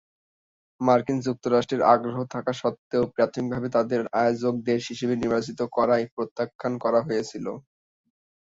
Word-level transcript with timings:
মার্কিন 0.81 1.17
যুক্তরাষ্ট্রের 1.25 1.81
আগ্রহ 1.93 2.17
থাকা 2.33 2.51
সত্ত্বেও 2.61 3.03
প্রাথমিকভাবে 3.15 3.67
তাদের 3.75 4.01
আয়োজক 4.19 4.53
দেশ 4.69 4.81
হিসেবে 4.91 5.13
নির্বাচিত 5.15 5.59
করায় 5.75 6.05
প্রত্যাখ্যান 6.15 6.73
করা 6.83 6.99
হয়েছিল। 7.07 7.45